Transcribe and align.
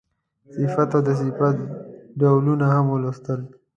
صفت 0.61 0.89
او 0.95 1.01
د 1.07 1.09
صفت 1.21 1.55
ډولونه 2.19 2.65
هم 2.73 2.85
ولوستل. 2.89 3.41